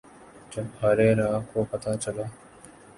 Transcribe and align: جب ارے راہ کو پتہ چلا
جب 0.51 0.67
ارے 0.87 1.09
راہ 1.19 1.39
کو 1.53 1.59
پتہ 1.71 1.91
چلا 2.03 2.25